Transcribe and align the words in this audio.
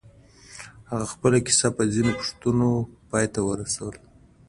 هغه 0.89 1.05
خپله 1.13 1.37
کيسه 1.45 1.67
په 1.75 1.83
ځينو 1.93 2.11
پوښتنو 2.19 2.69
پای 3.09 3.25
ته 3.33 3.39
ورسوله. 3.43 3.99